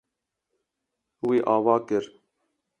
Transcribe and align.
Wî 1.27 1.37
ava 1.53 1.77
kir. 1.87 2.05